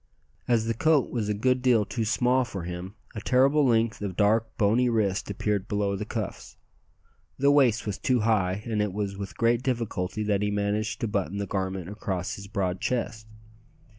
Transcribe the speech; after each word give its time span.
As 0.47 0.65
the 0.65 0.73
coat 0.73 1.11
was 1.11 1.29
a 1.29 1.33
good 1.35 1.61
deal 1.61 1.85
too 1.85 2.05
small 2.05 2.43
for 2.43 2.63
him, 2.63 2.95
a 3.13 3.21
terrible 3.21 3.63
length 3.63 4.01
of 4.01 4.15
dark, 4.17 4.57
bony 4.57 4.89
wrist 4.89 5.29
appeared 5.29 5.67
below 5.67 5.95
the 5.95 6.05
cuffs. 6.07 6.57
The 7.37 7.51
waist 7.51 7.85
was 7.85 7.99
too 7.99 8.21
high, 8.21 8.63
and 8.65 8.81
it 8.81 8.93
was 8.93 9.15
with 9.15 9.37
great 9.37 9.61
difficulty 9.61 10.23
that 10.23 10.41
he 10.41 10.49
managed 10.49 11.01
to 11.01 11.07
button 11.07 11.37
the 11.37 11.45
garment 11.45 11.87
across 11.87 12.33
his 12.33 12.47
broad 12.47 12.81
chest. 12.81 13.27